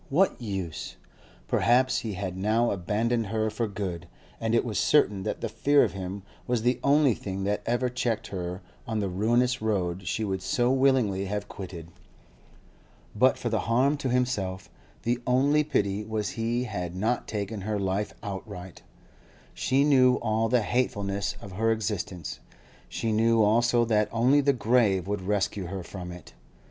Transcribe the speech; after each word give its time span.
what 0.09 0.41
use? 0.41 0.95
Perhaps 1.47 1.99
he 1.99 2.13
had 2.13 2.35
now 2.35 2.71
abandoned 2.71 3.27
her 3.27 3.51
for 3.51 3.67
good, 3.67 4.07
and 4.39 4.55
it 4.55 4.65
was 4.65 4.79
certain 4.79 5.21
that 5.21 5.41
the 5.41 5.47
fear 5.47 5.83
of 5.83 5.93
him 5.93 6.23
was 6.47 6.63
the 6.63 6.79
only 6.83 7.13
thing 7.13 7.43
that 7.43 7.61
ever 7.67 7.87
checked 7.87 8.25
her 8.29 8.63
on 8.87 8.97
the 8.97 9.07
ruinous 9.07 9.61
road 9.61 10.07
she 10.07 10.23
would 10.23 10.41
so 10.41 10.71
willingly 10.71 11.25
have 11.25 11.47
quitted. 11.47 11.89
But 13.15 13.37
for 13.37 13.49
the 13.49 13.59
harm 13.59 13.95
to 13.97 14.09
himself, 14.09 14.71
the 15.03 15.21
only 15.27 15.63
pity 15.63 16.03
was 16.03 16.29
he 16.29 16.63
had 16.63 16.95
not 16.95 17.27
taken 17.27 17.61
her 17.61 17.77
life 17.77 18.11
outright. 18.23 18.81
She 19.53 19.83
knew 19.83 20.15
all 20.15 20.49
the 20.49 20.63
hatefulness 20.63 21.35
of 21.39 21.51
her 21.51 21.71
existence; 21.71 22.39
she 22.89 23.11
knew 23.11 23.43
also 23.43 23.85
that 23.85 24.09
only 24.11 24.41
the 24.41 24.51
grave 24.53 25.07
would 25.07 25.21
rescue 25.21 25.67
her 25.67 25.83
from 25.83 26.11
it. 26.11 26.33